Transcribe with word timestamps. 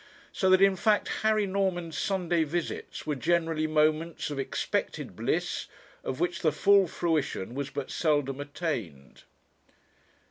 So 0.33 0.49
that, 0.49 0.63
in 0.63 0.75
fact, 0.75 1.09
Harry 1.21 1.45
Norman's 1.45 1.95
Sunday 1.95 2.43
visits 2.43 3.05
were 3.05 3.13
generally 3.13 3.67
moments 3.67 4.31
of 4.31 4.39
expected 4.39 5.15
bliss 5.15 5.67
of 6.03 6.19
which 6.19 6.41
the 6.41 6.51
full 6.51 6.87
fruition 6.87 7.53
was 7.53 7.69
but 7.69 7.91
seldom 7.91 8.39
attained. 8.41 9.25